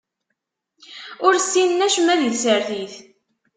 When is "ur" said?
1.25-1.33